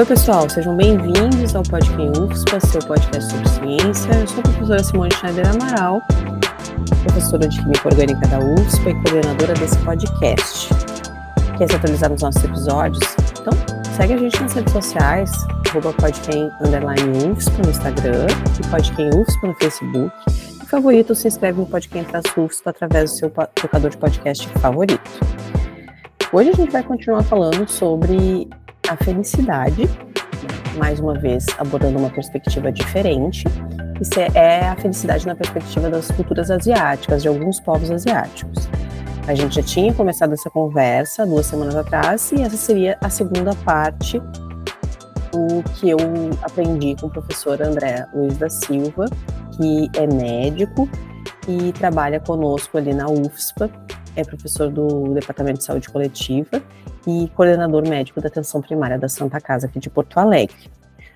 [0.00, 4.14] Oi, pessoal, sejam bem-vindos ao Podcast UFSPA, seu podcast sobre ciência.
[4.14, 6.00] Eu sou a professora Simone Schneider Amaral,
[7.04, 10.70] professora de Química Orgânica da UFSPA e coordenadora desse podcast.
[11.58, 13.02] Quer se atualizar nos nossos episódios?
[13.42, 13.52] Então,
[13.94, 15.30] segue a gente nas redes sociais,
[15.68, 15.92] arroba
[17.62, 18.26] no Instagram
[18.58, 18.66] e
[19.14, 20.16] UFSPA no Facebook.
[20.62, 25.10] E favorito, se inscreve no Traz UFSPA através do seu tocador de podcast favorito.
[26.32, 28.48] Hoje a gente vai continuar falando sobre
[28.90, 29.88] a felicidade,
[30.76, 33.44] mais uma vez abordando uma perspectiva diferente,
[34.00, 38.68] isso é a felicidade na perspectiva das culturas asiáticas, de alguns povos asiáticos.
[39.28, 43.54] A gente já tinha começado essa conversa duas semanas atrás e essa seria a segunda
[43.64, 44.18] parte
[45.30, 45.98] do que eu
[46.42, 49.04] aprendi com o professor André Luiz da Silva,
[49.56, 50.88] que é médico
[51.46, 53.70] e trabalha conosco ali na UFSPA,
[54.20, 56.62] é professor do Departamento de Saúde Coletiva
[57.06, 60.70] e coordenador médico da atenção primária da Santa Casa aqui de Porto Alegre.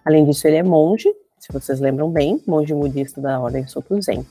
[0.04, 4.26] Além disso, ele é monge, se vocês lembram bem, monge budista da Ordem Soto Zen.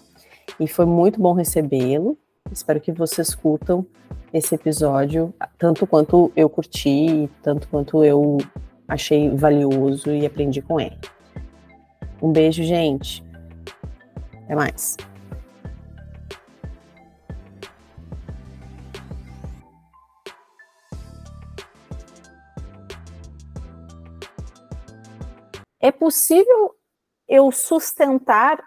[0.59, 2.17] E foi muito bom recebê-lo.
[2.51, 3.85] Espero que vocês curtam
[4.33, 8.37] esse episódio tanto quanto eu curti, tanto quanto eu
[8.87, 10.97] achei valioso e aprendi com ele.
[12.21, 13.23] Um beijo, gente.
[14.43, 14.97] Até mais.
[25.83, 26.73] É possível
[27.27, 28.57] eu sustentar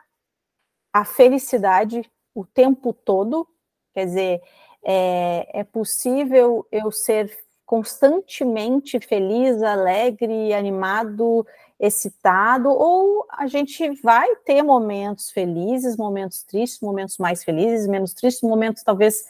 [0.92, 2.02] a felicidade
[2.34, 3.48] o tempo todo?
[3.94, 4.42] Quer dizer,
[4.84, 11.46] é, é possível eu ser constantemente feliz, alegre, animado,
[11.80, 18.46] excitado, ou a gente vai ter momentos felizes, momentos tristes, momentos mais felizes, menos tristes,
[18.46, 19.24] momentos talvez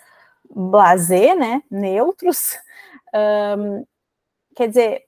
[0.51, 2.59] blazer, né, neutros.
[3.15, 3.87] Um,
[4.55, 5.05] quer dizer,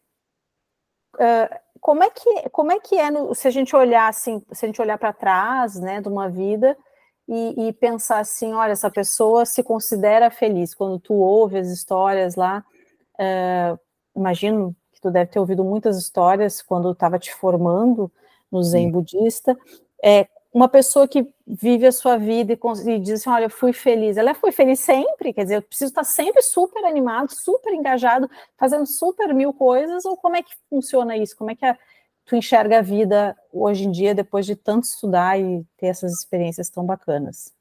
[1.16, 4.64] uh, como é que como é que é no, se a gente olhar assim, se
[4.64, 6.76] a gente olhar para trás, né, de uma vida
[7.28, 12.36] e, e, pensar assim, olha, essa pessoa se considera feliz quando tu ouve as histórias
[12.36, 12.64] lá,
[13.20, 13.78] uh,
[14.16, 18.10] imagino que tu deve ter ouvido muitas histórias quando estava te formando
[18.50, 18.92] no Zen Sim.
[18.92, 19.56] budista,
[20.02, 20.26] é,
[20.58, 24.16] uma pessoa que vive a sua vida e, e, diz assim, olha, eu fui feliz.
[24.16, 28.84] Ela foi feliz sempre, quer dizer, eu preciso estar sempre super animado, super engajado, fazendo
[28.84, 31.36] super mil coisas, ou como é que funciona isso?
[31.36, 31.78] Como é que a,
[32.26, 36.68] tu enxerga a vida hoje em dia, depois de tanto estudar e ter essas experiências
[36.68, 37.54] tão bacanas?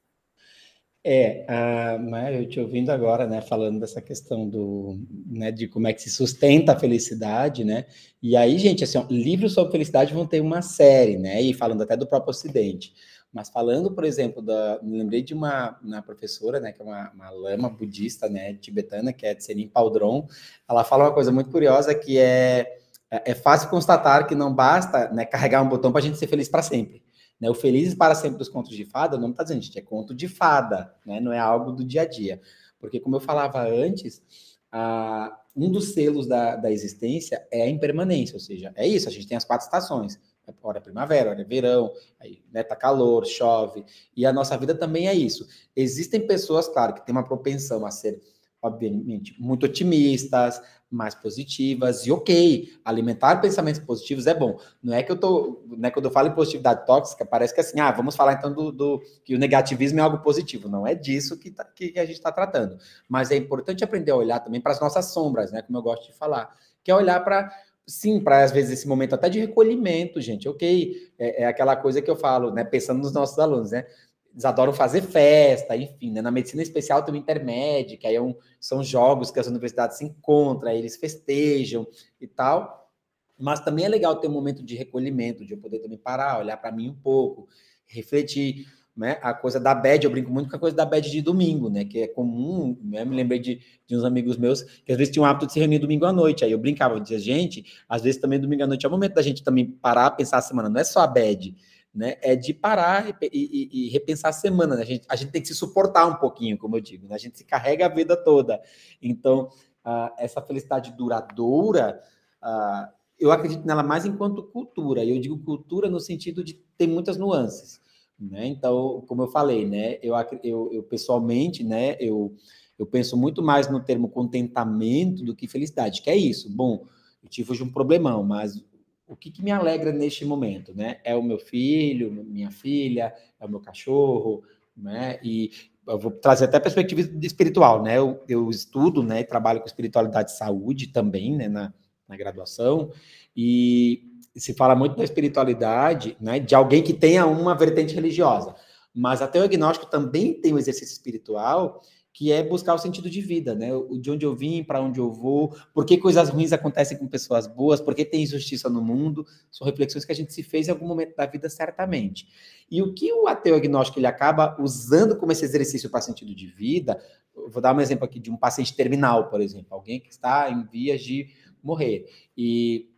[1.10, 5.92] É, mas eu te ouvindo agora, né, falando dessa questão do, né, de como é
[5.94, 7.86] que se sustenta a felicidade, né,
[8.22, 11.82] e aí, gente, assim, ó, livros sobre felicidade vão ter uma série, né, e falando
[11.82, 12.92] até do próprio Ocidente,
[13.32, 17.10] mas falando, por exemplo, da, me lembrei de uma, uma professora, né, que é uma,
[17.14, 20.28] uma lama budista, né, tibetana, que é Tsenin Paldron,
[20.68, 22.80] ela fala uma coisa muito curiosa que é,
[23.10, 26.26] é, é fácil constatar que não basta, né, carregar um botão para a gente ser
[26.26, 27.02] feliz para sempre,
[27.40, 27.48] né?
[27.48, 30.14] O Felizes para Sempre dos Contos de Fada, o nome está dizendo, gente, é conto
[30.14, 31.20] de fada, né?
[31.20, 32.40] não é algo do dia a dia.
[32.78, 34.22] Porque, como eu falava antes,
[34.70, 39.12] a, um dos selos da, da existência é a impermanência, ou seja, é isso, a
[39.12, 40.20] gente tem as quatro estações,
[40.62, 43.84] hora é primavera, hora é verão, aí né, tá calor, chove,
[44.16, 45.46] e a nossa vida também é isso.
[45.76, 48.20] Existem pessoas, claro, que têm uma propensão a ser
[48.60, 50.60] obviamente, muito otimistas,
[50.90, 54.58] mais positivas, e ok, alimentar pensamentos positivos é bom.
[54.82, 57.60] Não é que eu tô, não é quando eu falo em positividade tóxica, parece que
[57.60, 60.68] assim, ah, vamos falar então do, do que o negativismo é algo positivo.
[60.68, 62.78] Não é disso que, tá, que a gente está tratando.
[63.08, 65.62] Mas é importante aprender a olhar também para as nossas sombras, né?
[65.62, 67.50] Como eu gosto de falar, que é olhar para
[67.88, 72.02] sim, para às vezes esse momento até de recolhimento, gente, ok, é, é, aquela coisa
[72.02, 73.86] que eu falo, né, pensando nos nossos alunos, né,
[74.32, 76.22] eles adoram fazer festa, enfim, né?
[76.22, 79.98] Na medicina especial tem o intermédio, que aí é um, são jogos que as universidades
[79.98, 81.86] se encontram, aí eles festejam
[82.20, 82.90] e tal.
[83.38, 86.56] Mas também é legal ter um momento de recolhimento, de eu poder também parar, olhar
[86.56, 87.48] para mim um pouco,
[87.86, 88.66] refletir,
[88.98, 89.16] né?
[89.22, 91.84] A coisa da bad, eu brinco muito com a coisa da bad de domingo, né?
[91.84, 93.04] Que é comum, né?
[93.04, 95.60] Me lembrei de, de uns amigos meus que às vezes tinham o hábito de se
[95.60, 96.44] reunir domingo à noite.
[96.44, 99.14] Aí eu brincava, eu dizia, gente, às vezes também domingo à noite é o momento
[99.14, 101.54] da gente também parar, pensar a semana, não é só a bad,
[101.98, 104.76] né, é de parar e, e, e repensar a semana.
[104.76, 104.82] Né?
[104.82, 107.16] A, gente, a gente tem que se suportar um pouquinho, como eu digo, né?
[107.16, 108.62] a gente se carrega a vida toda.
[109.02, 109.48] Então,
[109.84, 112.00] uh, essa felicidade duradoura,
[112.40, 115.02] uh, eu acredito nela mais enquanto cultura.
[115.02, 117.80] E eu digo cultura no sentido de ter muitas nuances.
[118.16, 118.46] Né?
[118.46, 122.32] Então, como eu falei, né, eu, eu, eu pessoalmente, né, eu,
[122.78, 126.48] eu penso muito mais no termo contentamento do que felicidade, que é isso.
[126.48, 126.86] Bom,
[127.20, 128.64] eu tive hoje um problemão, mas
[129.08, 131.00] o que, que, me alegra neste momento, né?
[131.02, 134.44] É o meu filho, minha filha, é o meu cachorro,
[134.76, 135.18] né?
[135.22, 135.50] E
[135.86, 137.98] eu vou trazer até a perspectiva espiritual, né?
[137.98, 139.24] Eu, eu estudo, né?
[139.24, 141.48] Trabalho com espiritualidade e saúde também, né?
[141.48, 141.72] Na,
[142.08, 142.90] na graduação,
[143.36, 144.02] e
[144.34, 148.54] se fala muito da espiritualidade, né, de alguém que tenha uma vertente religiosa.
[148.94, 151.82] Mas até o agnóstico também tem um exercício espiritual
[152.18, 153.68] que é buscar o sentido de vida, né?
[154.00, 157.46] De onde eu vim, para onde eu vou, por que coisas ruins acontecem com pessoas
[157.46, 160.72] boas, por que tem injustiça no mundo, são reflexões que a gente se fez em
[160.72, 162.26] algum momento da vida, certamente.
[162.68, 166.48] E o que o ateu agnóstico ele acaba usando como esse exercício para sentido de
[166.48, 167.00] vida,
[167.32, 170.64] vou dar um exemplo aqui de um paciente terminal, por exemplo, alguém que está em
[170.64, 171.28] vias de
[171.62, 172.04] morrer.
[172.36, 172.90] E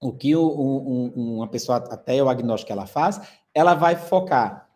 [0.00, 3.20] o que um, um, uma pessoa ateu agnóstica ela faz,
[3.52, 4.70] ela vai focar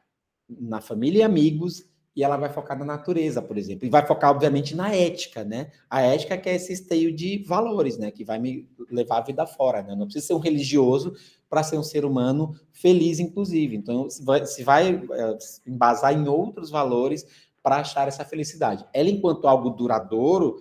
[0.48, 4.30] na família e amigos e ela vai focar na natureza, por exemplo, e vai focar,
[4.30, 5.70] obviamente, na ética, né?
[5.88, 8.10] A ética que é esse esteio de valores, né?
[8.10, 9.94] Que vai me levar a vida fora, né?
[9.94, 11.14] Não precisa ser um religioso
[11.50, 13.76] para ser um ser humano feliz, inclusive.
[13.76, 17.26] Então, se vai, se vai é, embasar em outros valores
[17.62, 18.86] para achar essa felicidade.
[18.94, 20.56] Ela, enquanto algo duradouro,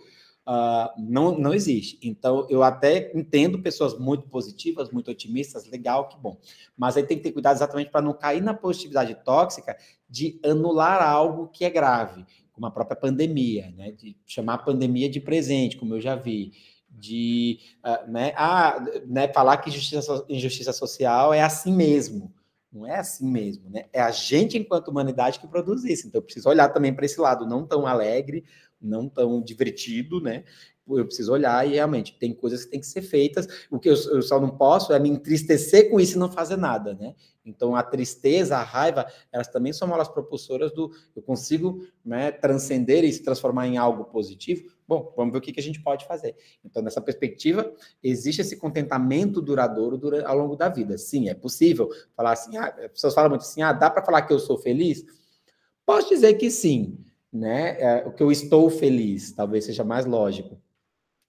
[0.48, 2.00] uh, não, não existe.
[2.02, 6.38] Então, eu até entendo pessoas muito positivas, muito otimistas, legal, que bom.
[6.78, 9.76] Mas aí tem que ter cuidado exatamente para não cair na positividade tóxica
[10.10, 13.92] de anular algo que é grave, como a própria pandemia, né?
[13.92, 16.54] De chamar a pandemia de presente, como eu já vi
[16.98, 22.34] de uh, né, ah, né, falar que injustiça, injustiça social é assim mesmo.
[22.72, 23.86] Não é assim mesmo, né?
[23.94, 26.08] É a gente, enquanto humanidade, que produz isso.
[26.08, 28.44] Então, eu preciso olhar também para esse lado não tão alegre,
[28.81, 30.44] não tão divertido, né?
[30.88, 33.48] Eu preciso olhar e realmente tem coisas que têm que ser feitas.
[33.72, 36.57] O que eu, eu, só não posso é me entristecer com isso e não fazer
[36.57, 37.16] nada, né?
[37.44, 43.04] Então a tristeza, a raiva, elas também são molas propulsoras do eu consigo né, transcender
[43.04, 44.72] e se transformar em algo positivo.
[44.88, 46.36] Bom, vamos ver o que, que a gente pode fazer.
[46.63, 47.74] Então, nessa perspectiva,
[48.04, 51.00] existe esse contentamento duradouro durante, ao longo da vida.
[51.00, 52.57] Sim, é possível falar assim.
[52.57, 55.04] Ah, as pessoas falam muito assim: ah, dá para falar que eu sou feliz?
[55.83, 57.04] Posso dizer que sim
[57.36, 57.78] né?
[57.80, 60.58] É, o que eu estou feliz, talvez seja mais lógico.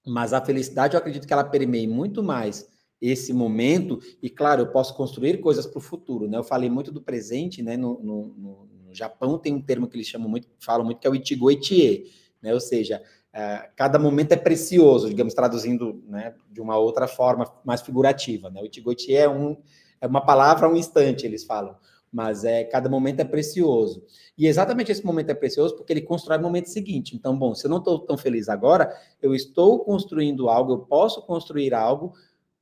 [0.06, 2.68] Mas a felicidade, eu acredito que ela permeie muito mais
[3.00, 6.38] esse momento, e claro, eu posso construir coisas para o futuro, né?
[6.38, 7.76] Eu falei muito do presente, né?
[7.76, 11.10] No, no, no, Japão tem um termo que eles chamam muito, falam muito, que é
[11.10, 12.10] o Ichigo Ichie,
[12.40, 12.54] né?
[12.54, 17.82] Ou seja, é, cada momento é precioso, digamos, traduzindo né, de uma outra forma mais
[17.82, 18.62] figurativa, né?
[18.62, 19.58] O Ichigo Ichie é, um,
[20.00, 21.76] é uma palavra, um instante, eles falam
[22.12, 24.04] mas é cada momento é precioso.
[24.38, 27.14] E exatamente esse momento é precioso porque ele constrói o momento seguinte.
[27.14, 31.22] Então, bom, se eu não estou tão feliz agora, eu estou construindo algo, eu posso
[31.22, 32.14] construir algo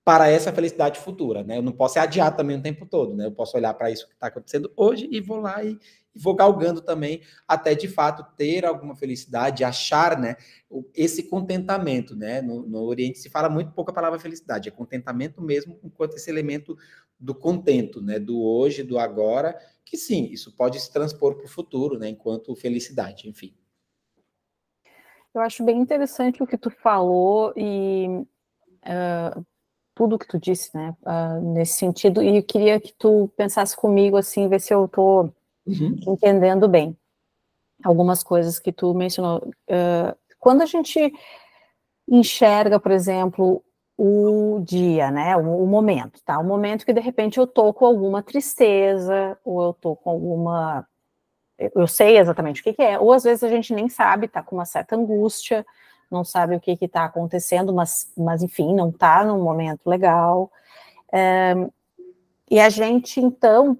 [0.05, 1.56] para essa felicidade futura, né?
[1.56, 3.25] Eu não posso adiar também o tempo todo, né?
[3.25, 5.79] Eu posso olhar para isso que está acontecendo hoje e vou lá e,
[6.14, 10.37] e, vou galgando também até de fato ter alguma felicidade, achar, né?
[10.94, 12.43] Esse contentamento, né?
[12.43, 16.31] No, no Oriente se fala muito pouco a palavra felicidade, é contentamento mesmo, enquanto esse
[16.31, 16.76] elemento
[17.25, 21.49] do contento, né, do hoje, do agora, que sim, isso pode se transpor para o
[21.49, 23.56] futuro, né, enquanto felicidade, enfim.
[25.35, 28.06] Eu acho bem interessante o que tu falou e
[28.85, 29.47] uh,
[29.94, 34.19] tudo que tu disse, né, uh, nesse sentido, e eu queria que tu pensasse comigo,
[34.19, 35.35] assim, ver se eu estou
[35.67, 35.99] uhum.
[36.06, 36.94] entendendo bem
[37.82, 39.39] algumas coisas que tu mencionou.
[39.69, 41.10] Uh, quando a gente
[42.06, 43.64] enxerga, por exemplo,
[43.96, 45.36] o dia, né?
[45.36, 46.39] O, o, momento, tá?
[46.39, 50.86] O momento que de repente eu tô com alguma tristeza, ou eu tô com alguma.
[51.58, 54.43] Eu sei exatamente o que, que é, ou às vezes a gente nem sabe, tá
[54.43, 55.65] com uma certa angústia,
[56.10, 60.51] não sabe o que que tá acontecendo, mas, mas enfim, não tá num momento legal.
[61.13, 61.55] É,
[62.51, 63.79] e a gente, então,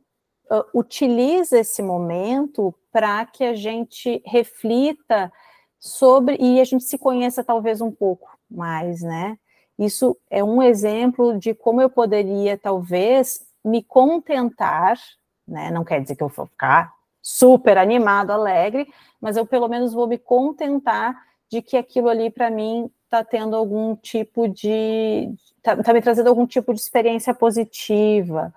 [0.73, 5.33] utiliza esse momento para que a gente reflita
[5.79, 9.39] sobre e a gente se conheça talvez um pouco mais, né?
[9.79, 14.99] Isso é um exemplo de como eu poderia, talvez, me contentar,
[15.47, 15.71] né?
[15.71, 18.87] Não quer dizer que eu vou ficar super animado, alegre,
[19.21, 21.17] mas eu pelo menos vou me contentar
[21.49, 25.33] de que aquilo ali para mim está tendo algum tipo de.
[25.57, 28.53] está tá me trazendo algum tipo de experiência positiva,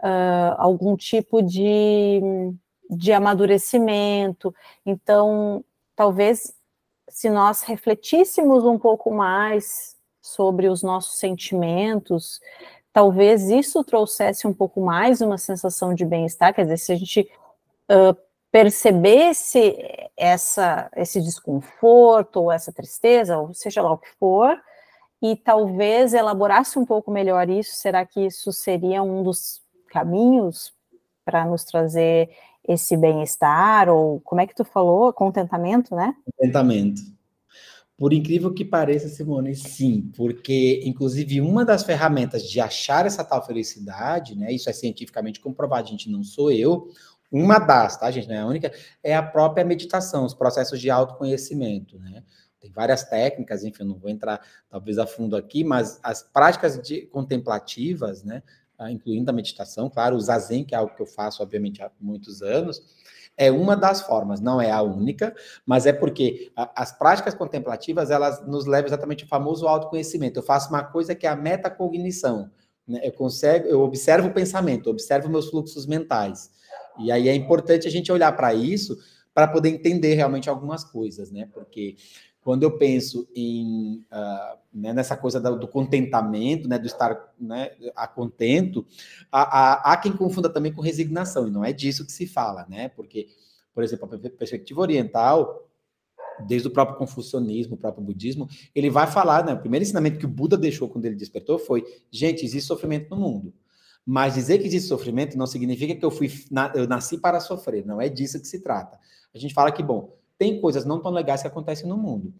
[0.00, 2.20] uh, algum tipo de,
[2.88, 4.54] de amadurecimento.
[4.84, 5.64] Então,
[5.94, 6.52] talvez
[7.08, 12.40] se nós refletíssemos um pouco mais sobre os nossos sentimentos,
[12.92, 17.30] talvez isso trouxesse um pouco mais uma sensação de bem-estar, quer dizer, se a gente
[17.90, 18.16] uh,
[18.50, 19.76] percebesse
[20.16, 24.60] essa, esse desconforto, ou essa tristeza, ou seja lá o que for,
[25.22, 30.74] e talvez elaborasse um pouco melhor isso, será que isso seria um dos caminhos
[31.24, 32.30] para nos trazer
[32.66, 35.12] esse bem-estar, ou como é que tu falou?
[35.12, 36.14] Contentamento, né?
[36.36, 37.02] Contentamento.
[38.00, 43.44] Por incrível que pareça, Simone, sim, porque, inclusive, uma das ferramentas de achar essa tal
[43.44, 46.88] felicidade, né, isso é cientificamente comprovado, gente, não sou eu,
[47.30, 50.88] uma das, tá, gente, não é a única, é a própria meditação, os processos de
[50.88, 52.24] autoconhecimento, né?
[52.58, 54.40] Tem várias técnicas, enfim, eu não vou entrar
[54.70, 58.42] talvez a fundo aqui, mas as práticas de, contemplativas, né,
[58.90, 62.40] incluindo a meditação, claro, o zazen, que é algo que eu faço, obviamente, há muitos
[62.40, 62.82] anos,
[63.40, 68.10] é uma das formas, não é a única, mas é porque a, as práticas contemplativas,
[68.10, 70.38] elas nos levam exatamente ao famoso autoconhecimento.
[70.38, 72.50] Eu faço uma coisa que é a metacognição,
[72.86, 73.00] né?
[73.02, 76.50] eu, consigo, eu observo o pensamento, observo meus fluxos mentais,
[76.98, 78.98] e aí é importante a gente olhar para isso
[79.32, 81.48] para poder entender realmente algumas coisas, né?
[81.54, 81.96] Porque
[82.42, 87.72] quando eu penso em uh, né, nessa coisa do, do, contentamento, né, do estar né,
[87.94, 88.86] a contento,
[89.30, 92.66] há, há, há, quem confunda também com resignação, e não é disso que se fala,
[92.68, 92.88] né?
[92.88, 93.28] Porque,
[93.74, 95.68] por exemplo, a perspectiva oriental,
[96.46, 100.26] desde o próprio confucionismo, o próprio budismo, ele vai falar, né, o primeiro ensinamento que
[100.26, 103.52] o Buda deixou quando ele despertou foi: gente, existe sofrimento no mundo.
[104.06, 106.32] Mas dizer que existe sofrimento não significa que eu fui
[106.74, 108.98] eu nasci para sofrer, não é disso que se trata.
[109.34, 112.32] A gente fala que, bom, tem coisas não tão legais que acontecem no mundo.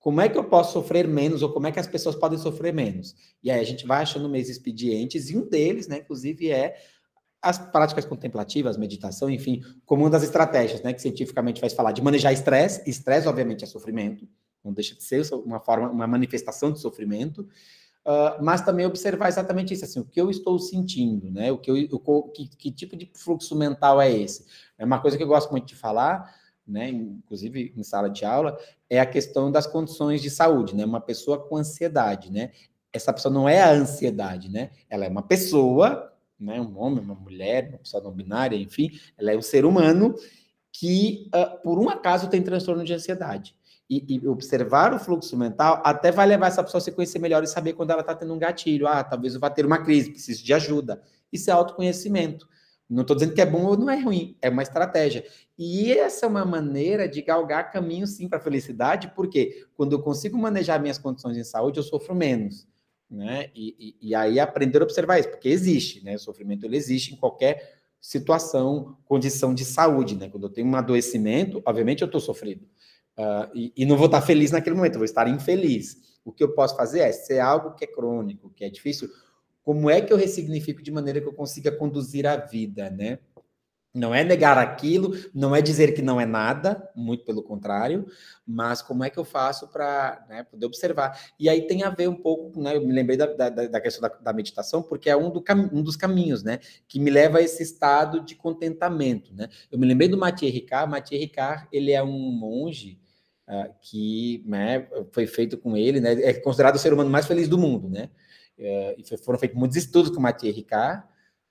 [0.00, 2.72] Como é que eu posso sofrer menos, ou como é que as pessoas podem sofrer
[2.72, 3.14] menos?
[3.44, 6.74] E aí a gente vai achando meios expedientes, e um deles, né, inclusive, é
[7.42, 12.00] as práticas contemplativas, meditação, enfim, como uma das estratégias, né, que cientificamente vai falar de
[12.00, 12.88] manejar estresse.
[12.88, 14.26] Estresse, obviamente, é sofrimento,
[14.64, 17.42] não deixa de ser uma forma, uma manifestação de sofrimento,
[18.06, 21.70] uh, mas também observar exatamente isso, assim, o que eu estou sentindo, né, o que,
[21.70, 24.46] eu, o, que, que tipo de fluxo mental é esse?
[24.78, 28.58] É uma coisa que eu gosto muito de falar, né, inclusive em sala de aula,
[28.88, 30.84] é a questão das condições de saúde, né?
[30.84, 32.50] Uma pessoa com ansiedade, né?
[32.92, 34.70] Essa pessoa não é a ansiedade, né?
[34.88, 36.60] Ela é uma pessoa, né?
[36.60, 40.14] Um homem, uma mulher, uma pessoa não binária, enfim, ela é um ser humano
[40.72, 43.54] que, uh, por um acaso, tem transtorno de ansiedade.
[43.90, 47.44] E, e, observar o fluxo mental até vai levar essa pessoa a se conhecer melhor
[47.44, 48.86] e saber quando ela está tendo um gatilho.
[48.86, 51.02] Ah, talvez eu vá ter uma crise, preciso de ajuda.
[51.30, 52.48] Isso é autoconhecimento.
[52.92, 55.24] Não estou dizendo que é bom ou não é ruim, é uma estratégia.
[55.58, 60.02] E essa é uma maneira de galgar caminho, sim, para a felicidade, porque quando eu
[60.02, 62.68] consigo manejar minhas condições de saúde, eu sofro menos.
[63.10, 63.50] Né?
[63.54, 66.14] E, e, e aí aprender a observar isso, porque existe, né?
[66.14, 70.28] O sofrimento ele existe em qualquer situação, condição de saúde, né?
[70.28, 72.64] Quando eu tenho um adoecimento, obviamente eu estou sofrido.
[73.16, 75.98] Uh, e, e, não vou estar feliz naquele momento, vou estar infeliz.
[76.24, 79.10] O que eu posso fazer é, se é algo que é crônico, que é difícil,
[79.62, 83.18] como é que eu ressignifico de maneira que eu consiga conduzir a vida, né?
[83.94, 88.06] Não é negar aquilo, não é dizer que não é nada, muito pelo contrário,
[88.46, 91.20] mas como é que eu faço para né, poder observar?
[91.38, 94.00] E aí tem a ver um pouco, né, eu me lembrei da, da, da questão
[94.00, 97.42] da, da, meditação, porque é um, do um, dos caminhos, né, que me leva a
[97.42, 99.48] esse estado de contentamento, né?
[99.70, 102.98] Eu me lembrei do Mathieu Ricard, Mathieu Ricard, ele é um monge
[103.46, 107.46] uh, que né, foi feito com ele, né, é considerado o ser humano mais feliz
[107.46, 108.08] do mundo, né?
[108.58, 111.04] É, e foram feitos muitos estudos com Mathieu Ricard,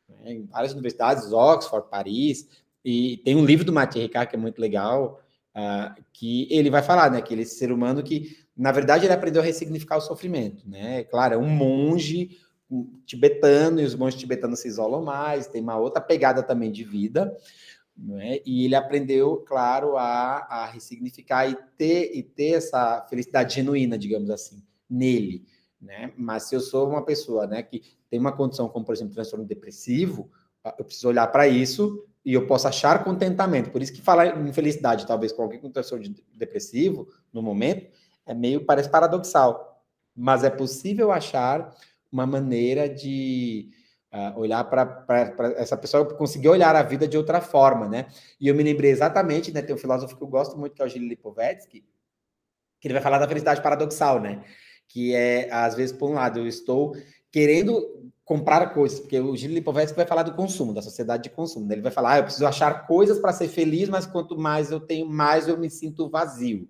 [0.07, 2.47] né, em várias universidades, Oxford, Paris,
[2.83, 5.21] e tem um livro do Mathieu Ricard que é muito legal,
[5.55, 9.13] uh, que ele vai falar, né, que ele é ser humano que, na verdade, ele
[9.13, 12.37] aprendeu a ressignificar o sofrimento, né, claro, é um monge
[13.05, 17.35] tibetano, e os monges tibetanos se isolam mais, tem uma outra pegada também de vida,
[17.97, 18.39] né?
[18.45, 24.29] E ele aprendeu, claro, a, a ressignificar e ter, e ter essa felicidade genuína, digamos
[24.29, 25.45] assim, nele
[25.81, 26.13] né?
[26.15, 29.45] Mas se eu sou uma pessoa, né, que tem uma condição como, por exemplo, transtorno
[29.45, 30.29] depressivo,
[30.77, 33.71] eu preciso olhar para isso e eu posso achar contentamento.
[33.71, 37.89] Por isso que falar em felicidade, talvez com alguém com transtorno depressivo, no momento,
[38.25, 39.83] é meio, parece paradoxal.
[40.15, 41.73] Mas é possível achar
[42.11, 43.71] uma maneira de
[44.13, 45.05] uh, olhar para
[45.55, 48.07] essa pessoa conseguir olhar a vida de outra forma, né?
[48.39, 49.61] E eu me lembrei exatamente, né?
[49.61, 51.83] Tem um filósofo que eu gosto muito, que é o Gilles Lipovetsky,
[52.79, 54.43] que ele vai falar da felicidade paradoxal, né?
[54.91, 56.95] Que é, às vezes, por um lado, eu estou
[57.31, 61.65] querendo comprar coisas, porque o Gil Lipovetsky vai falar do consumo, da sociedade de consumo.
[61.65, 61.75] Né?
[61.75, 64.79] Ele vai falar, ah, eu preciso achar coisas para ser feliz, mas quanto mais eu
[64.79, 66.67] tenho, mais eu me sinto vazio.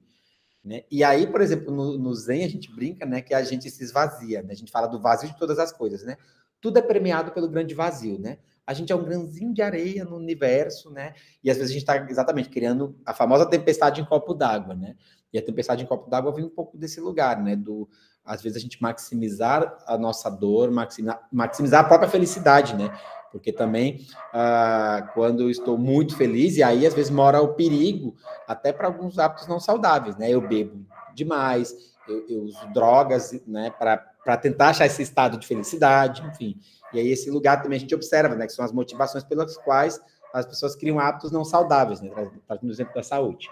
[0.64, 0.84] Né?
[0.92, 3.84] E aí, por exemplo, no, no, Zen a gente brinca, né, que a gente se
[3.84, 4.54] esvazia, né?
[4.54, 6.18] A gente fala do vazio de todas as coisas, né?
[6.60, 8.38] Tudo é premiado pelo grande vazio, né?
[8.66, 11.16] A gente é um grãozinho de areia no universo, né?
[11.44, 14.96] E às vezes a gente está exatamente criando a famosa tempestade em copo d'água, né?
[15.34, 17.56] E a tempestade em copo d'água vem um pouco desse lugar, né?
[17.56, 17.90] Do,
[18.26, 22.92] às vezes, a gente maximizar a nossa dor, maximizar, a própria felicidade, né?
[23.32, 28.16] Porque também, ah, quando eu estou muito feliz, e aí às vezes mora o perigo,
[28.48, 30.30] até para alguns hábitos não saudáveis, né?
[30.30, 30.86] Eu bebo
[31.16, 31.74] demais,
[32.08, 33.72] eu, eu uso drogas, né?
[33.72, 36.60] Para tentar achar esse estado de felicidade, enfim.
[36.94, 38.46] E aí, esse lugar também a gente observa, né?
[38.46, 40.00] Que são as motivações pelas quais
[40.34, 42.10] as pessoas criam hábitos não saudáveis, né?
[42.48, 43.50] Trazendo o exemplo da saúde.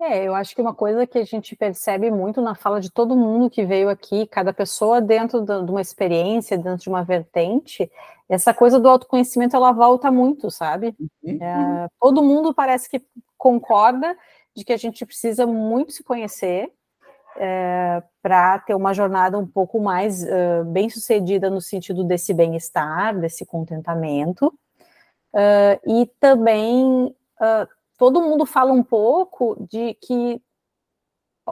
[0.00, 3.14] É, eu acho que uma coisa que a gente percebe muito na fala de todo
[3.14, 7.90] mundo que veio aqui, cada pessoa dentro de uma experiência, dentro de uma vertente,
[8.26, 10.96] essa coisa do autoconhecimento ela volta muito, sabe?
[11.22, 11.38] Uhum.
[11.42, 13.04] É, todo mundo parece que
[13.36, 14.16] concorda
[14.56, 16.72] de que a gente precisa muito se conhecer,
[17.36, 23.18] é, para ter uma jornada um pouco mais uh, bem sucedida no sentido desse bem-estar,
[23.18, 24.46] desse contentamento.
[25.32, 27.68] Uh, e também uh,
[28.00, 30.40] todo mundo fala um pouco de que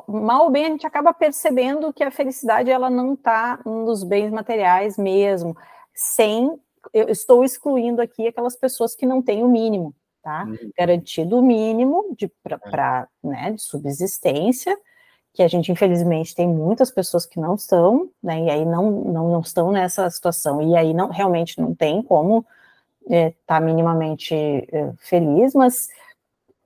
[0.09, 4.31] mal ou bem a gente acaba percebendo que a felicidade ela não está nos bens
[4.31, 5.55] materiais mesmo,
[5.95, 6.59] sem
[6.95, 10.45] eu estou excluindo aqui aquelas pessoas que não têm o mínimo, tá?
[10.45, 10.71] Uhum.
[10.75, 13.29] Garantido o mínimo de para é.
[13.29, 14.75] né, de subsistência,
[15.35, 18.45] que a gente infelizmente tem muitas pessoas que não estão, né?
[18.45, 22.47] E aí não não, não estão nessa situação e aí não realmente não tem como
[23.03, 25.89] estar é, tá minimamente é, feliz, mas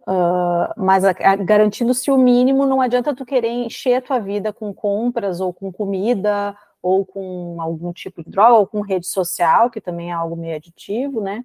[0.03, 1.05] Uh, mas
[1.45, 5.71] garantindo-se o mínimo, não adianta tu querer encher a tua vida com compras ou com
[5.71, 10.35] comida ou com algum tipo de droga ou com rede social, que também é algo
[10.35, 11.45] meio aditivo, né?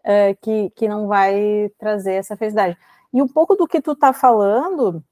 [0.00, 2.76] Uh, que, que não vai trazer essa felicidade.
[3.12, 5.04] E um pouco do que tu tá falando,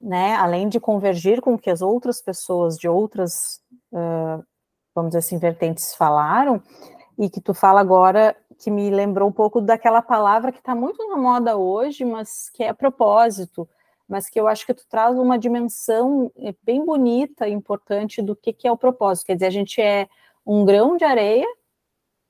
[0.00, 0.34] né?
[0.36, 3.60] Além de convergir com o que as outras pessoas de outras,
[3.92, 4.42] uh,
[4.94, 6.62] vamos dizer assim, vertentes falaram,
[7.18, 11.06] e que tu fala agora que me lembrou um pouco daquela palavra que está muito
[11.08, 13.68] na moda hoje, mas que é propósito,
[14.08, 18.52] mas que eu acho que tu traz uma dimensão eh, bem bonita importante do que,
[18.52, 19.26] que é o propósito.
[19.26, 20.08] Quer dizer, a gente é
[20.44, 21.46] um grão de areia,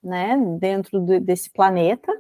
[0.02, 2.12] né, dentro desse planeta,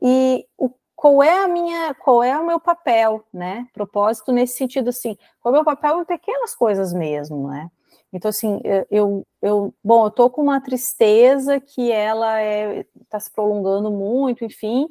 [0.00, 3.66] e o, qual é a minha, qual é o meu papel, né?
[3.72, 7.70] Propósito nesse sentido assim, qual é o meu papel em pequenas coisas mesmo, né?
[8.14, 13.18] Então, assim, eu, eu bom, eu tô com uma tristeza que ela está é, tá
[13.18, 14.86] se prolongando muito, enfim,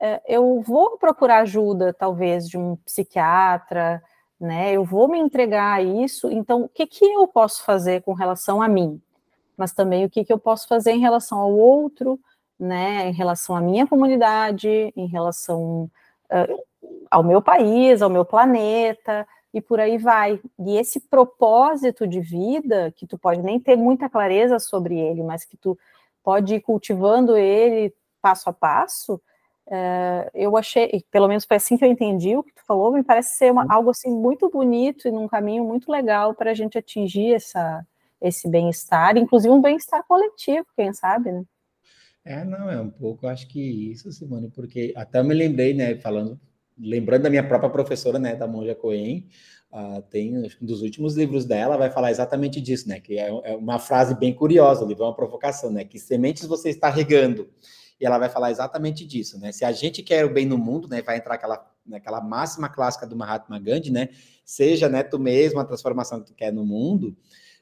[0.00, 4.02] é, eu vou procurar ajuda, talvez, de um psiquiatra,
[4.38, 4.72] né?
[4.72, 6.28] Eu vou me entregar a isso.
[6.28, 9.00] Então, o que, que eu posso fazer com relação a mim?
[9.56, 12.18] Mas também o que, que eu posso fazer em relação ao outro,
[12.58, 13.08] né?
[13.08, 15.88] Em relação à minha comunidade, em relação
[16.32, 16.64] uh,
[17.08, 19.24] ao meu país, ao meu planeta,
[19.56, 20.38] e por aí vai.
[20.58, 25.46] E esse propósito de vida, que tu pode nem ter muita clareza sobre ele, mas
[25.46, 25.78] que tu
[26.22, 31.86] pode ir cultivando ele passo a passo, uh, eu achei, pelo menos foi assim que
[31.86, 35.10] eu entendi o que tu falou, me parece ser uma, algo assim muito bonito e
[35.10, 37.86] num caminho muito legal para a gente atingir essa,
[38.20, 41.44] esse bem-estar, inclusive um bem-estar coletivo, quem sabe, né?
[42.26, 46.38] É, não, é um pouco, acho que isso, Simone, porque até me lembrei, né, falando
[46.78, 49.26] lembrando da minha própria professora, né, da Monja Coen,
[49.72, 53.56] uh, tem um dos últimos livros dela vai falar exatamente disso, né, que é, é,
[53.56, 57.48] uma frase bem curiosa, o livro é uma provocação, né, que sementes você está regando,
[57.98, 60.88] e ela vai falar exatamente disso, né, se a gente quer o bem no mundo,
[60.88, 64.08] né, vai entrar aquela, naquela máxima clássica do Mahatma Gandhi, né,
[64.44, 67.16] seja, né, tu mesmo a transformação que tu quer no mundo,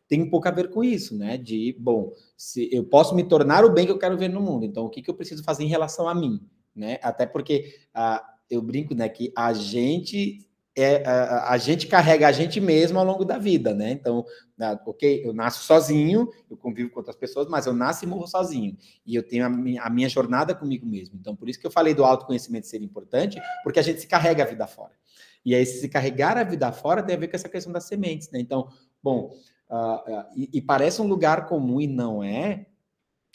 [0.07, 1.39] tem um pouco a ver com isso, né?
[1.39, 4.65] De, bom, se eu posso me tornar o bem que eu quero ver no mundo,
[4.67, 6.41] então o que, que eu preciso fazer em relação a mim,
[6.77, 6.99] né?
[7.03, 12.33] Até porque a, eu brinco, né, que a gente é a, a, gente carrega a
[12.33, 13.93] gente mesmo ao longo da vida, né?
[13.93, 14.25] Então,
[14.85, 18.77] ok, eu nasço sozinho, eu convivo com outras pessoas, mas eu nasço e morro sozinho.
[19.07, 21.17] E eu tenho a minha, a minha jornada comigo mesmo.
[21.17, 24.43] Então, por isso que eu falei do autoconhecimento ser importante, porque a gente se carrega
[24.43, 24.93] a vida fora.
[25.45, 28.31] E aí, se carregar a vida fora tem a ver com essa questão das sementes,
[28.31, 28.41] né?
[28.41, 28.69] Então,
[29.01, 29.31] bom,
[29.71, 32.67] uh, uh, e, e, parece um lugar comum e não é.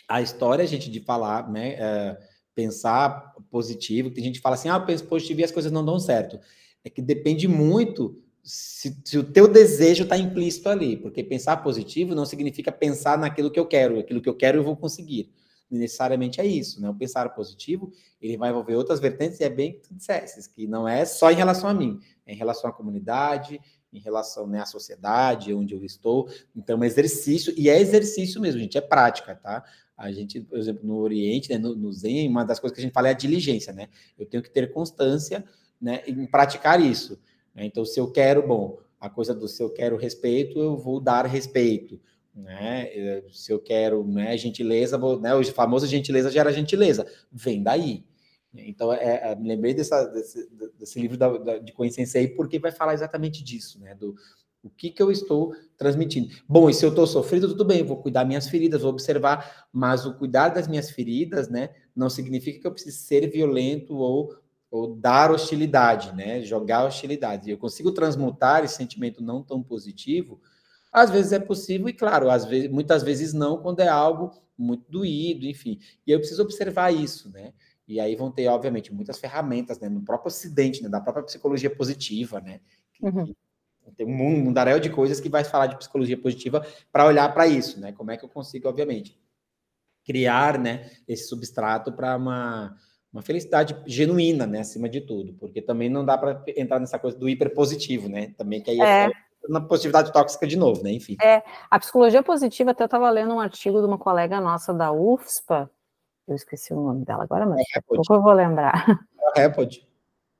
[0.09, 1.75] A história, gente, de falar, né?
[1.75, 2.17] Uh,
[2.59, 5.85] pensar positivo, tem gente que fala assim, ah, eu penso positivo e as coisas não
[5.85, 6.37] dão certo.
[6.83, 12.13] É que depende muito se, se o teu desejo está implícito ali, porque pensar positivo
[12.13, 15.31] não significa pensar naquilo que eu quero, aquilo que eu quero eu vou conseguir.
[15.71, 16.89] Necessariamente é isso, né?
[16.89, 20.67] O pensar positivo, ele vai envolver outras vertentes, e é bem que tu disseste, que
[20.67, 23.61] não é só em relação a mim, é em relação à comunidade,
[23.93, 26.27] em relação né, à sociedade, onde eu estou.
[26.53, 29.63] Então, é um exercício, e é exercício mesmo, gente, é prática, tá?
[29.99, 32.85] A gente, por exemplo, no Oriente, né, no, no Zen, uma das coisas que a
[32.85, 33.89] gente fala é a diligência, né?
[34.17, 35.43] Eu tenho que ter constância
[35.79, 37.19] né, em praticar isso.
[37.53, 37.65] Né?
[37.65, 41.25] Então, se eu quero, bom, a coisa do se eu quero respeito, eu vou dar
[41.25, 41.99] respeito.
[42.33, 42.89] Né?
[43.29, 47.05] Se eu quero né, gentileza, vou, né, o famoso gentileza gera gentileza.
[47.29, 48.05] Vem daí.
[48.53, 52.57] Então, é, é, me lembrei dessa, desse, desse livro da, da, de Coen Sensei, porque
[52.57, 53.93] vai falar exatamente disso, né?
[53.93, 54.15] Do,
[54.63, 56.29] o que, que eu estou transmitindo?
[56.47, 60.05] Bom, e se eu estou sofrido, tudo bem, vou cuidar minhas feridas, vou observar, mas
[60.05, 64.35] o cuidar das minhas feridas, né, não significa que eu precise ser violento ou,
[64.69, 67.49] ou dar hostilidade, né, jogar hostilidade.
[67.49, 70.41] Eu consigo transmutar esse sentimento não tão positivo,
[70.91, 74.91] às vezes é possível, e claro, às vezes, muitas vezes não, quando é algo muito
[74.91, 75.79] doído, enfim.
[76.05, 77.53] E eu preciso observar isso, né?
[77.87, 81.73] E aí vão ter, obviamente, muitas ferramentas, né, no próprio Ocidente, né, da própria psicologia
[81.73, 82.59] positiva, né?
[83.01, 83.33] Uhum
[83.99, 87.81] tem um mundaréu de coisas que vai falar de psicologia positiva para olhar para isso,
[87.81, 87.91] né?
[87.91, 89.19] Como é que eu consigo, obviamente,
[90.05, 92.77] criar, né, esse substrato para uma,
[93.11, 97.17] uma felicidade genuína, né, acima de tudo, porque também não dá para entrar nessa coisa
[97.17, 98.33] do hiperpositivo, né?
[98.37, 99.11] Também que aí é, é
[99.49, 100.93] na positividade tóxica de novo, né?
[100.93, 101.17] Enfim.
[101.21, 104.93] É, a psicologia positiva, até eu estava lendo um artigo de uma colega nossa da
[104.93, 105.69] UFSPA,
[106.25, 108.85] eu esqueci o nome dela agora, mas é pouco eu vou lembrar.
[109.35, 109.85] É a Repod.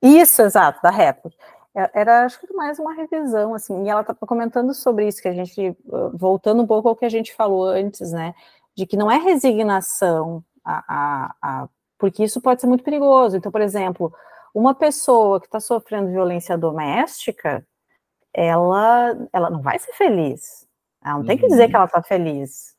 [0.00, 1.36] Isso, exato, da Repod.
[1.76, 5.28] É, era, acho que mais uma revisão, assim, e ela estava comentando sobre isso, que
[5.28, 5.76] a gente,
[6.14, 8.34] voltando um pouco ao que a gente falou antes, né,
[8.76, 13.36] de que não é resignação, a, a, a porque isso pode ser muito perigoso.
[13.36, 14.12] Então, por exemplo,
[14.54, 17.64] uma pessoa que está sofrendo violência doméstica,
[18.32, 20.66] ela, ela não vai ser feliz.
[21.04, 21.26] Ela não uhum.
[21.26, 21.68] tem que dizer uhum.
[21.70, 22.74] que ela está feliz.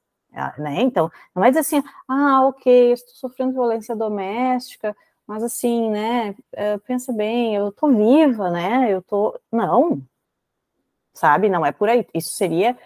[0.57, 0.81] né?
[0.81, 4.95] Então, não vai dizer assim, ah, ok, estou sofrendo violência doméstica,
[5.31, 10.01] mas assim, né, é, pensa bem, eu tô viva, né, eu tô, não,
[11.13, 12.77] sabe, não é por aí, isso seria,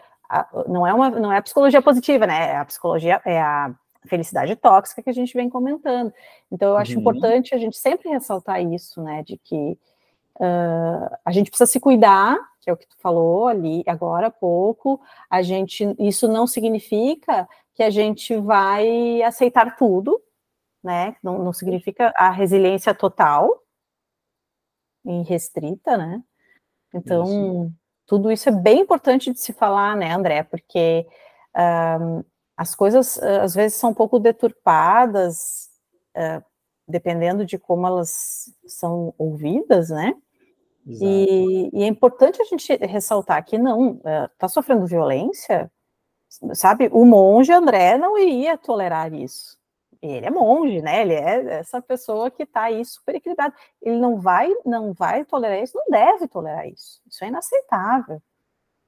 [0.68, 3.74] não é uma, não é a psicologia positiva, né, é a psicologia, é a
[4.06, 6.14] felicidade tóxica que a gente vem comentando,
[6.52, 7.00] então eu acho uhum.
[7.00, 9.76] importante a gente sempre ressaltar isso, né, de que
[10.36, 14.32] uh, a gente precisa se cuidar, que é o que tu falou ali agora há
[14.32, 20.22] pouco, a gente, isso não significa que a gente vai aceitar tudo,
[20.86, 21.15] né?
[21.24, 23.60] Não, não significa a resiliência total
[25.04, 26.24] e restrita, né?
[26.93, 27.74] Então, isso.
[28.06, 30.43] tudo isso é bem importante de se falar, né, André?
[30.43, 31.08] Porque
[32.00, 32.24] um,
[32.56, 35.69] as coisas às vezes são um pouco deturpadas,
[36.15, 36.45] uh,
[36.88, 40.13] dependendo de como elas são ouvidas, né?
[40.88, 44.00] E, e, é importante a gente ressaltar que não,
[44.32, 45.71] está uh, sofrendo violência,
[46.54, 46.89] sabe?
[46.91, 49.58] O monge André não iria tolerar isso
[50.12, 51.02] ele é monge, né?
[51.02, 53.54] Ele é essa pessoa que está aí super equilibrado.
[53.82, 57.02] Ele não vai, não vai tolerar isso, não deve tolerar isso.
[57.08, 58.22] Isso é inaceitável,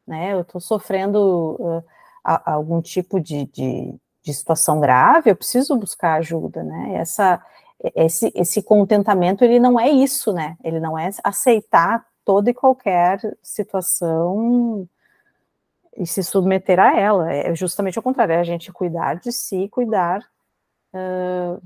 [0.05, 0.33] né?
[0.33, 1.83] Eu estou sofrendo uh,
[2.23, 6.95] a, algum tipo de, de, de, situação grave, eu preciso buscar ajuda, né?
[6.95, 7.43] Essa,
[7.95, 10.57] esse, esse contentamento, ele não é isso, né?
[10.63, 14.87] Ele não é aceitar toda e qualquer situação
[15.95, 17.31] e se submeter a ela.
[17.31, 20.21] É justamente o contrário, é a gente cuidar de si, cuidar
[20.97, 21.61] uh,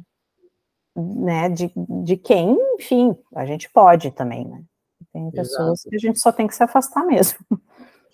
[0.96, 1.72] né, de,
[2.04, 4.64] de quem, enfim, a gente pode também, né?
[5.12, 5.90] Tem pessoas Exato.
[5.90, 7.40] que a gente só tem que se afastar mesmo.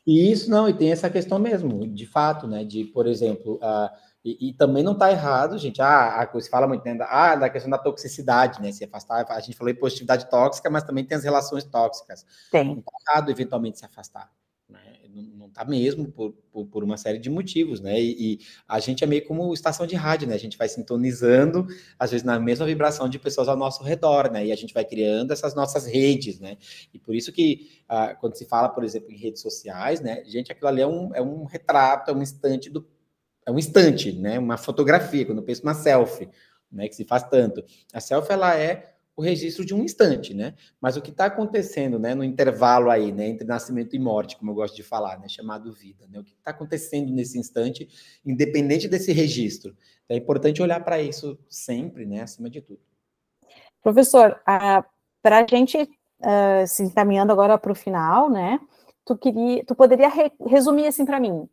[0.06, 2.64] E isso não, e tem essa questão mesmo, de fato, né?
[2.64, 3.90] De, por exemplo, uh,
[4.24, 5.82] e, e, também não está errado, gente.
[5.82, 8.72] Ah, a, se fala muito né, da, ah, da questão da toxicidade, né?
[8.72, 12.26] Se afastar, a gente falou em positividade tóxica, mas também tem as relações tóxicas.
[12.50, 12.66] Tem.
[12.66, 14.32] Não está errado eventualmente se afastar
[15.22, 18.00] não está mesmo por, por, por, uma série de motivos, né?
[18.00, 20.36] E, e, a gente é meio como estação de rádio, né?
[20.36, 24.46] A gente vai sintonizando, às vezes, na mesma vibração de pessoas ao nosso redor, né?
[24.46, 26.58] E a gente vai criando essas nossas redes, né?
[26.94, 30.24] E por isso que, ah, quando se fala, por exemplo, em redes sociais, né?
[30.26, 32.88] Gente, aquilo ali é um, é um retrato, é um instante do.
[33.46, 34.38] É um instante, né?
[34.38, 36.30] Uma fotografia, quando eu penso uma selfie,
[36.72, 36.88] né?
[36.88, 37.64] Que se faz tanto.
[37.94, 40.54] A selfie, ela é o registro de um instante, né?
[40.80, 44.52] Mas o que está acontecendo, né, no intervalo aí, né, entre nascimento e morte, como
[44.52, 46.20] eu gosto de falar, né, chamado vida, né?
[46.20, 47.90] O que está acontecendo nesse instante,
[48.24, 49.76] independente desse registro.
[50.08, 52.80] É importante olhar para isso sempre, né, acima de tudo.
[53.82, 54.40] Professor,
[55.24, 58.60] para a gente uh, se encaminhando agora para o final, né?
[59.04, 61.50] Tu queria, tu poderia re resumir assim para mim,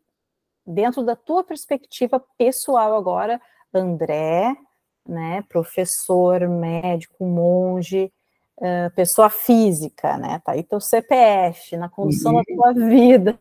[0.66, 3.40] dentro da tua perspectiva pessoal agora,
[3.72, 4.54] André,
[5.06, 8.12] né, professor, médico, monge,
[8.58, 12.38] uh, pessoa física, né, tá aí teu CPF, na condução uhum.
[12.38, 13.38] da tua vida,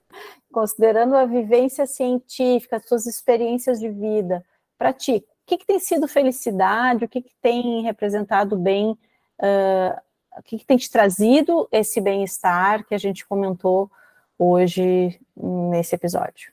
[0.52, 4.44] considerando a vivência científica, as tuas experiências de vida,
[4.78, 10.02] para ti, o que, que, tem sido felicidade, o que, que tem representado bem, uh,
[10.38, 13.90] o que, que tem te trazido esse bem-estar que a gente comentou
[14.38, 16.52] hoje nesse episódio?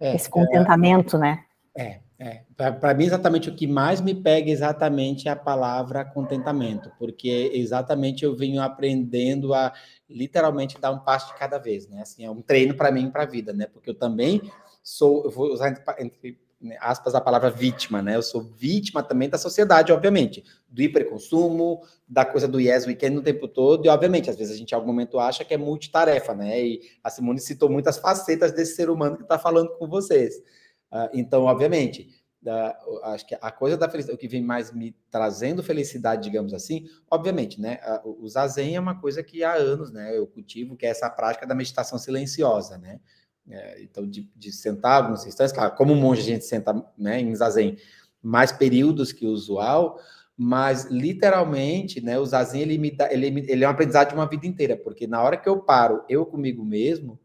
[0.00, 1.44] É, esse contentamento, é, né?
[1.76, 6.92] É, é, para mim, exatamente o que mais me pega exatamente é a palavra contentamento,
[6.98, 9.72] porque exatamente eu venho aprendendo a
[10.06, 12.02] literalmente dar um passo de cada vez, né?
[12.02, 13.66] Assim, é um treino para mim para a vida, né?
[13.72, 14.42] Porque eu também
[14.82, 18.16] sou, eu vou usar entre né, aspas a palavra vítima, né?
[18.16, 23.22] Eu sou vítima também da sociedade, obviamente, do hiperconsumo, da coisa do yes weekend no
[23.22, 26.34] tempo todo, e obviamente, às vezes a gente em algum momento acha que é multitarefa,
[26.34, 26.62] né?
[26.62, 30.34] E a Simone citou muitas facetas desse ser humano que está falando com vocês.
[30.92, 32.08] Uh, então, obviamente,
[33.04, 36.86] acho que a coisa da felicidade, o que vem mais me trazendo felicidade, digamos assim,
[37.10, 37.78] obviamente, né?
[38.04, 40.16] O zazen é uma coisa que há anos, né?
[40.16, 42.98] Eu cultivo, que é essa prática da meditação silenciosa, né?
[43.48, 47.34] É, então, de, de, sentar alguns instantes, claro, como monge a gente senta né, em
[47.34, 47.76] zazen
[48.22, 49.98] mais períodos que o usual,
[50.36, 52.18] mas literalmente, né?
[52.18, 55.06] O zazen ele me dá, ele, ele é um aprendizado de uma vida inteira, porque
[55.06, 57.18] na hora que eu paro, eu comigo mesmo,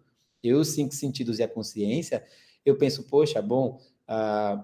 [0.44, 2.24] eu os cinco sentidos e a consciência
[2.66, 4.64] eu penso, poxa, bom, uh,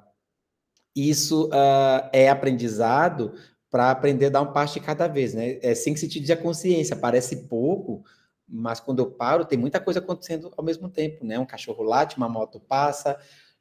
[0.95, 3.33] isso uh, é aprendizado
[3.69, 5.57] para aprender a dar um passo de cada vez, né?
[5.61, 8.03] É sem sentido de consciência, parece pouco,
[8.47, 11.39] mas quando eu paro, tem muita coisa acontecendo ao mesmo tempo, né?
[11.39, 13.17] Um cachorro late, uma moto passa,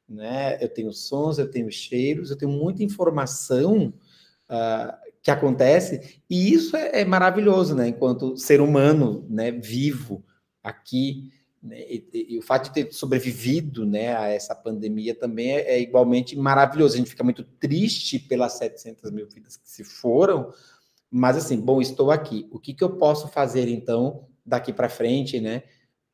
[0.07, 0.57] né?
[0.61, 3.93] Eu tenho sons, eu tenho cheiros, eu tenho muita informação
[4.49, 7.87] uh, que acontece, e isso é, é, maravilhoso, né?
[7.87, 10.25] Enquanto ser humano, né, vivo
[10.61, 11.31] aqui?
[11.71, 15.81] E, e, e, o fato de ter sobrevivido, né, a essa pandemia também é, é,
[15.81, 16.95] igualmente maravilhoso.
[16.95, 20.51] A gente fica muito triste pelas 700 mil vidas que se foram,
[21.09, 22.47] mas assim, bom, estou aqui.
[22.51, 25.63] O que, que eu posso fazer então daqui para frente, né?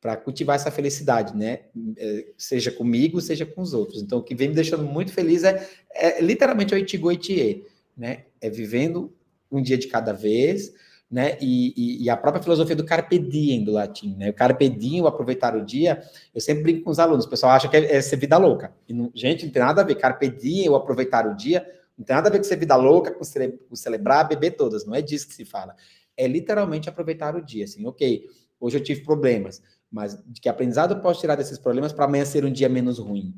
[0.00, 1.60] Para cultivar essa felicidade, né?
[1.96, 4.02] É, seja comigo, seja com os outros.
[4.02, 7.64] Então, o que vem me deixando muito feliz é, é literalmente o Itigo Itie
[7.98, 8.26] né?
[8.40, 9.12] É vivendo
[9.50, 10.72] um dia de cada vez,
[11.10, 11.38] né?
[11.40, 14.28] E, e, e, a própria filosofia do carpe diem do latim, né?
[14.28, 16.02] O carpe diem, o aproveitar o dia.
[16.34, 17.24] Eu sempre brinco com os alunos.
[17.24, 18.74] O pessoal acha que é, é ser vida louca.
[18.86, 19.94] E não, gente, não tem nada a ver.
[19.94, 21.66] Carpe diem, o aproveitar o dia,
[21.96, 24.84] não tem nada a ver com ser vida louca, com, cele, com celebrar, beber todas.
[24.84, 25.74] Não é disso que se fala.
[26.14, 27.64] É literalmente aproveitar o dia.
[27.64, 28.26] Assim, ok,
[28.60, 32.24] hoje eu tive problemas, mas de que aprendizado eu posso tirar desses problemas para amanhã
[32.26, 33.34] ser um dia menos ruim?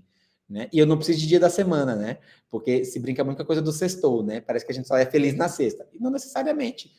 [0.48, 0.68] Né?
[0.72, 2.18] E eu não preciso de dia da semana, né?
[2.48, 4.40] Porque se brinca muito com a coisa do sextou, né?
[4.40, 5.86] Parece que a gente só é feliz na sexta.
[5.94, 6.90] E não necessariamente.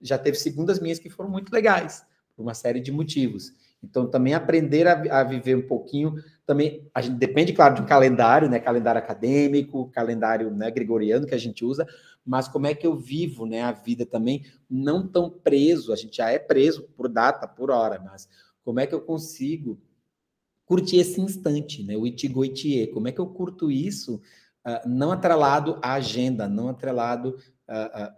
[0.00, 2.04] Já teve segundas minhas que foram muito legais,
[2.34, 3.52] por uma série de motivos.
[3.82, 6.14] Então, também aprender a, a, viver um pouquinho,
[6.46, 8.58] também, a gente depende, claro, de um calendário, né?
[8.58, 11.86] Calendário acadêmico, calendário né, gregoriano que a gente usa,
[12.24, 16.16] mas como é que eu vivo né, a vida também, não tão preso, a gente
[16.16, 18.28] já é preso por data, por hora, mas
[18.64, 19.78] como é que eu consigo
[20.66, 21.96] curtir esse instante, né?
[21.96, 22.88] O itigoitie.
[22.88, 24.20] Como é que eu curto isso?
[24.66, 27.38] Uh, não atrelado à agenda, não atrelado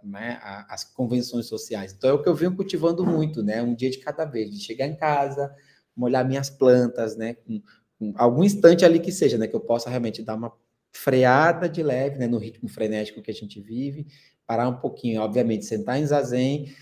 [0.03, 1.93] né, às convenções sociais.
[1.97, 3.61] Então é o que eu venho cultivando muito, né?
[3.61, 5.53] Um dia de cada vez, de chegar em casa,
[5.95, 7.33] molhar minhas plantas, né?
[7.33, 7.61] Com,
[7.97, 9.47] com algum instante ali que seja, né?
[9.47, 10.53] Que eu possa realmente dar uma
[10.91, 12.27] freada de leve, né?
[12.27, 14.07] No ritmo frenético que a gente vive,
[14.45, 16.73] parar um pouquinho, obviamente, sentar em zazen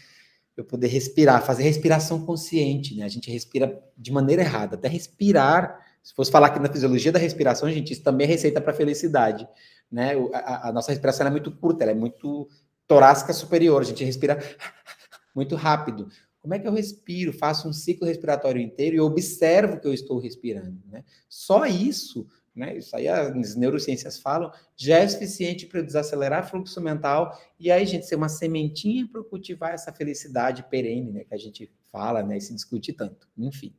[0.57, 3.05] eu poder respirar, fazer respiração consciente, né?
[3.05, 4.75] A gente respira de maneira errada.
[4.75, 8.59] Até respirar, se fosse falar aqui na fisiologia da respiração, gente, isso também é receita
[8.59, 9.47] para felicidade,
[9.91, 10.13] né?
[10.33, 12.49] A, a, nossa respiração é muito curta, ela é muito
[12.87, 14.37] torácica superior, a gente respira
[15.35, 16.09] muito rápido.
[16.39, 17.33] Como é que eu respiro?
[17.33, 21.03] Faço um ciclo respiratório inteiro e observo que eu estou respirando, né?
[21.27, 22.75] Só isso né?
[22.75, 27.85] Isso aí as neurociências falam, já é suficiente para desacelerar o fluxo mental e aí,
[27.85, 31.23] gente, ser uma sementinha para cultivar essa felicidade perene, né?
[31.23, 32.37] Que a gente fala, né?
[32.37, 33.29] E se discute tanto.
[33.37, 33.75] Enfim.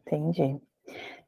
[0.00, 0.58] Entendi.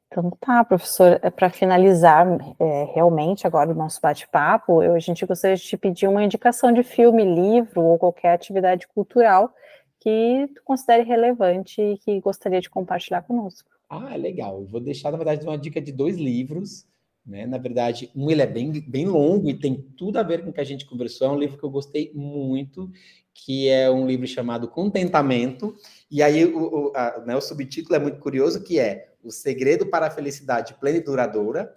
[0.07, 2.25] Então tá, professor, é, para finalizar
[2.59, 6.81] é, realmente agora o nosso bate-papo, a gente gostaria de te pedir uma indicação de
[6.81, 9.53] filme, livro ou qualquer atividade cultural
[9.99, 13.69] que tu considere relevante e que gostaria de compartilhar conosco.
[13.89, 14.65] Ah, legal.
[14.65, 16.85] Vou deixar, na verdade, uma dica de dois livros.
[17.25, 17.45] Né?
[17.45, 20.53] Na verdade, um ele é bem, bem longo e tem tudo a ver com o
[20.53, 21.27] que a gente conversou.
[21.27, 22.89] É um livro que eu gostei muito,
[23.33, 25.75] que é um livro chamado Contentamento.
[26.09, 29.85] E aí o, o, a, né, o subtítulo é muito curioso, que é O Segredo
[29.85, 31.73] para a Felicidade Plena e Duradoura,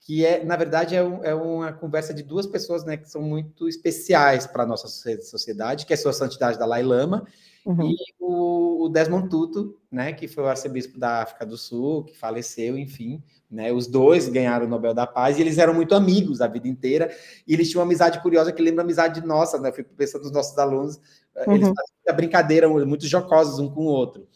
[0.00, 3.22] que é, na verdade, é, um, é uma conversa de duas pessoas né, que são
[3.22, 7.26] muito especiais para a nossa sociedade, que é a Sua Santidade Dalai Lama
[7.64, 7.90] Uhum.
[7.90, 12.16] E o, o, Desmond Tutu, né, que foi o arcebispo da África do Sul, que
[12.16, 16.40] faleceu, enfim, né, os dois ganharam o Nobel da Paz e eles eram muito amigos
[16.40, 17.14] a vida inteira.
[17.46, 19.68] E eles tinham uma amizade curiosa que lembra a amizade nossa, né?
[19.68, 21.00] Eu fico pensando nos nossos alunos,
[21.36, 21.54] eh, uhum.
[21.54, 24.26] eles fazem a brincadeira, muito jocosos um com o outro.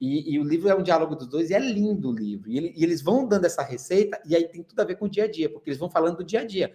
[0.00, 2.50] E, e, o livro é um diálogo dos dois e é lindo o livro.
[2.50, 5.06] E, ele, e, eles vão dando essa receita, e aí tem tudo a ver com
[5.06, 6.72] o dia a dia, porque eles vão falando do dia a dia.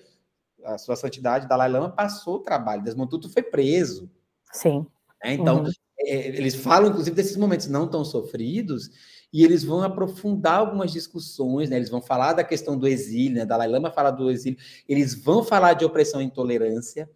[0.64, 4.10] A sua santidade, Dalai Lama, passou o trabalho, Desmond Tutu foi preso.
[4.52, 4.86] Sim.
[5.22, 5.72] É, então, uhum.
[6.02, 8.90] É, eles falam, inclusive, desses momentos não tão sofridos,
[9.32, 11.76] e eles vão aprofundar algumas discussões, né?
[11.76, 13.46] Eles vão falar da questão do exílio, né?
[13.46, 17.10] Dalai Lama fala do exílio, eles vão falar de opressão e intolerância,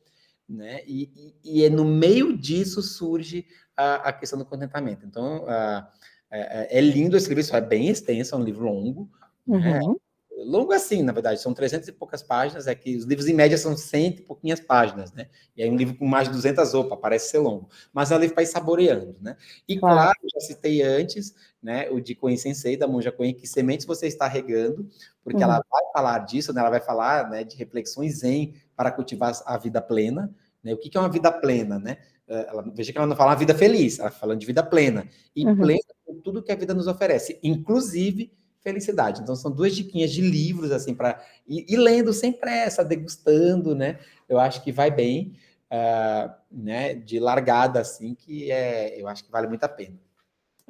[0.47, 0.81] né?
[0.85, 5.05] E, e, e é no meio disso surge a, a questão do contentamento.
[5.05, 5.89] Então, a,
[6.31, 9.09] é, é, lindo esse livro, isso é bem extenso, é um livro longo,
[9.47, 9.79] né?
[9.81, 9.93] uhum.
[9.93, 9.99] né?
[10.45, 13.57] longo assim, na verdade, são 300 e poucas páginas, é que os livros em média
[13.57, 15.27] são 100 e pouquinhas páginas, né?
[15.55, 18.19] E aí um livro com mais de 200, opa, parece ser longo, mas é um
[18.19, 19.37] livro para ir saboreando, né?
[19.67, 23.47] E claro, claro já citei antes, né, o de Coen Sensei, da Monja Coen, que
[23.47, 24.89] sementes você está regando,
[25.23, 25.43] porque uhum.
[25.43, 26.61] ela vai falar disso, né?
[26.61, 30.33] Ela vai falar, né, de reflexões zen para cultivar a vida plena,
[30.63, 30.73] né?
[30.73, 31.97] O que, que é uma vida plena, né?
[32.27, 35.07] Eh, ela, veja que ela não fala uma vida feliz, ela falando de vida plena,
[35.35, 35.57] e uhum.
[35.57, 38.31] plena com tudo que a vida nos oferece, inclusive
[38.61, 39.21] felicidade.
[39.21, 43.99] Então, são duas diquinhas de livros, assim, para ir, ir, lendo sem pressa, degustando, né?
[44.27, 45.37] Eu acho que vai bem,
[45.69, 46.93] uh, né?
[46.93, 49.99] De largada, assim, que é, eu acho que vale muito a pena.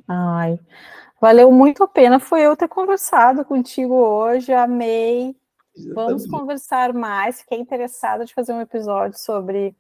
[0.08, 0.60] Ai,
[1.22, 2.20] valeu muito a pena.
[2.20, 5.36] Foi eu ter conversado contigo hoje, amei.
[5.94, 7.42] Vamos conversar mais.
[7.42, 9.76] Fiquei interessada de fazer um episódio sobre,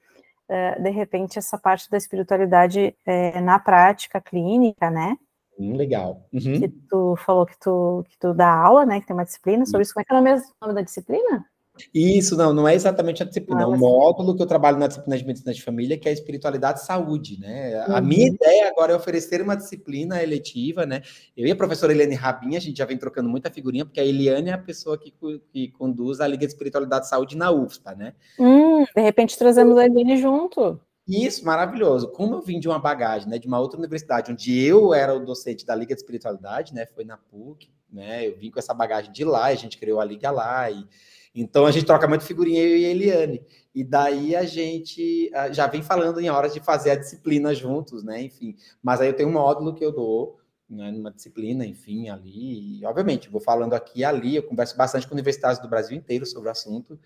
[0.79, 5.17] de repente, essa parte da espiritualidade uh, na prática clínica, né?
[5.58, 6.27] Hum, legal.
[6.34, 6.60] Uhum.
[6.60, 8.99] Que tu falou que tu, que tu dá aula, né?
[8.99, 9.93] Que tem uma disciplina sobre isso.
[9.93, 10.21] Como é que é o
[10.62, 11.45] nome da disciplina?
[11.93, 14.88] Isso, não, não é exatamente a disciplina, ah, é um módulo que eu trabalho na
[14.88, 17.86] disciplina de medicina de família, que é a espiritualidade e saúde, né?
[17.88, 17.95] Uhum.
[17.95, 21.01] A minha ideia agora é oferecer uma disciplina eletiva, né?
[21.36, 24.05] Eu e a professora Eliane Rabinha, a gente já vem trocando muita figurinha, porque a
[24.05, 25.13] Eliane é a pessoa que,
[25.51, 28.13] que conduz a Liga de Espiritualidade e Saúde na UFSPA, né?
[28.39, 30.79] Hum, de repente trazemos a Eliane junto.
[31.07, 32.09] Isso, maravilhoso.
[32.11, 35.25] Como eu vim de uma bagagem, né, de uma outra universidade, onde eu era o
[35.25, 39.11] docente da Liga de Espiritualidade, né, foi na PUC, né, eu vim com essa bagagem
[39.11, 40.87] de lá, a gente criou a Liga lá, e
[41.35, 43.43] então a gente troca muito figurinha, eu e a Eliane.
[43.73, 48.03] E daí a gente ah, já vem falando em horas de fazer a disciplina juntos,
[48.03, 48.21] né?
[48.21, 48.55] Enfim.
[48.83, 50.39] Mas aí eu tenho um módulo que eu dou,
[50.69, 52.79] né, numa disciplina, enfim, ali.
[52.81, 56.25] E, obviamente, vou falando aqui e ali, eu converso bastante com universidades do Brasil inteiro
[56.25, 56.99] sobre o assunto.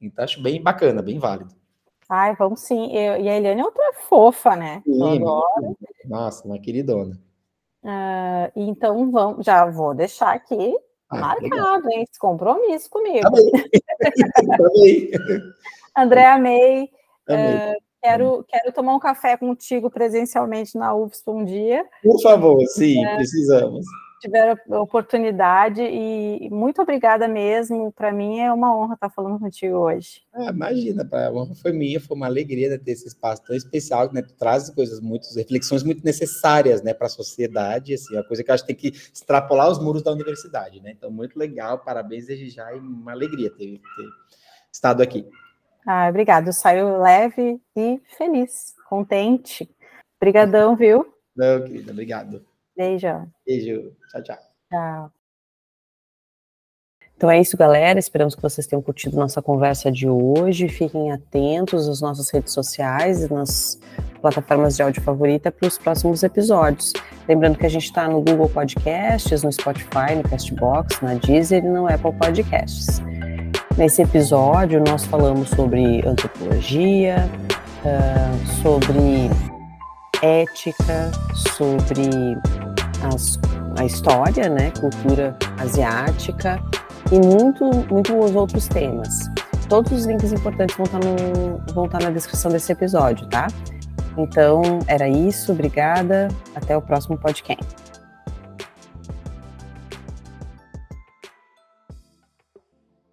[0.00, 1.54] Então, acho bem bacana, bem válido.
[2.14, 2.94] Ai, vamos sim.
[2.94, 4.82] Eu, e a Eliane é outra fofa, né?
[4.84, 5.18] Sim,
[6.04, 7.18] Nossa, uma queridona.
[7.82, 10.76] Uh, então, vamos, já vou deixar aqui
[11.08, 12.02] ah, Marcado, hein?
[12.02, 13.26] Esse compromisso comigo.
[13.26, 15.10] Amei.
[15.96, 16.90] André, amei.
[17.26, 17.56] amei.
[17.56, 21.82] Uh, quero, quero tomar um café contigo presencialmente na UFSP um dia.
[22.02, 23.86] Por favor, sim, é, precisamos
[24.22, 27.92] tiver a oportunidade e muito obrigada mesmo.
[27.92, 30.22] Para mim é uma honra estar falando contigo hoje.
[30.32, 34.22] Ah, imagina, a honra foi minha, foi uma alegria ter esse espaço tão especial, né?
[34.22, 38.52] Tu traz coisas muito, reflexões muito necessárias, né, para a sociedade, assim, a coisa que
[38.52, 40.92] acho que tem que extrapolar os muros da universidade, né?
[40.92, 44.08] Então, muito legal, parabéns desde já e uma alegria ter, ter
[44.72, 45.28] estado aqui.
[45.86, 46.46] Ah, obrigado.
[46.46, 49.68] Eu saio leve e feliz, contente.
[50.20, 51.12] Obrigadão, viu?
[51.34, 52.51] Não, querida, obrigado.
[52.76, 53.28] Beijo.
[53.46, 53.94] Beijo.
[54.10, 54.38] Tchau, tchau.
[54.70, 55.12] Tchau.
[57.22, 58.00] Então é isso, galera.
[58.00, 60.68] Esperamos que vocês tenham curtido nossa conversa de hoje.
[60.68, 63.78] Fiquem atentos às nossas redes sociais e nas
[64.20, 66.92] plataformas de áudio favorita para os próximos episódios.
[67.28, 71.68] Lembrando que a gente está no Google Podcasts, no Spotify, no Castbox, na Deezer e
[71.68, 73.00] no Apple Podcasts.
[73.76, 77.28] Nesse episódio, nós falamos sobre antropologia,
[77.84, 79.30] uh, sobre
[80.22, 82.38] ética, sobre
[83.12, 83.38] as,
[83.78, 86.62] a história, né, cultura asiática
[87.10, 89.28] e muito, muitos outros temas.
[89.68, 93.48] Todos os links importantes vão estar, no, vão estar na descrição desse episódio, tá?
[94.16, 97.81] Então, era isso, obrigada, até o próximo podcast.